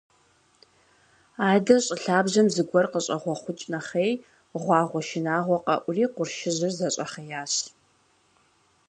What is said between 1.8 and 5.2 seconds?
щӏы лъабжьэм зыгуэр къыщӏэгъуэхъукӏ нэхъей, гъуагъуэ